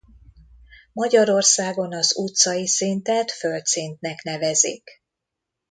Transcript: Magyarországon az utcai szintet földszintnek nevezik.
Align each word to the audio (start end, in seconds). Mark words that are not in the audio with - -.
Magyarországon 0.93 1.93
az 1.93 2.17
utcai 2.17 2.67
szintet 2.67 3.31
földszintnek 3.31 4.21
nevezik. 4.23 5.01